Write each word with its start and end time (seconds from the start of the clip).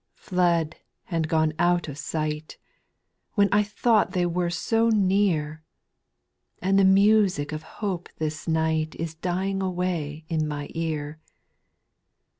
/ 0.09 0.15
2. 0.17 0.29
Fled 0.29 0.77
and 1.11 1.27
gone 1.27 1.53
out 1.59 1.87
of 1.87 1.95
sight, 1.95 2.57
When 3.35 3.47
I 3.51 3.61
thought 3.61 4.13
they 4.13 4.25
were 4.25 4.49
so 4.49 4.89
near, 4.89 5.61
And 6.59 6.79
the 6.79 6.83
music 6.83 7.51
of 7.51 7.61
hope 7.61 8.09
this 8.17 8.47
night 8.47 8.95
Is 8.95 9.13
dying 9.13 9.61
away 9.61 10.25
on 10.31 10.47
my 10.47 10.69
ear. 10.73 11.19